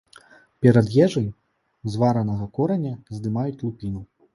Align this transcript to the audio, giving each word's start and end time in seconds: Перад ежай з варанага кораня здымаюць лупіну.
Перад 0.65 0.89
ежай 1.09 1.29
з 1.91 2.03
варанага 2.07 2.51
кораня 2.59 2.99
здымаюць 3.17 3.59
лупіну. 3.67 4.01